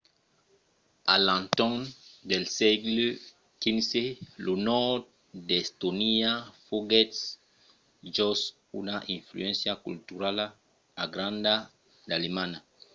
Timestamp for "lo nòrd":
4.45-5.03